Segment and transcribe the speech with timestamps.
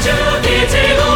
[0.00, 1.07] 천주기 제국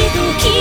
[0.00, 0.59] しく消